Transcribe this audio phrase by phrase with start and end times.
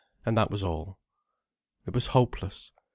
[0.25, 0.97] And that was all.
[1.85, 2.71] It was hopeless.